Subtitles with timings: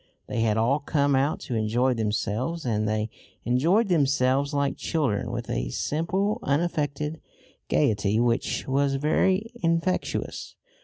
[0.25, 3.11] They had all come out to enjoy themselves, and they
[3.43, 7.21] enjoyed themselves like children, with a simple unaffected
[7.69, 10.55] gaiety which was very infectious.